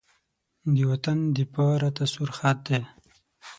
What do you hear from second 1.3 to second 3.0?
دفاع راته سور خط دی.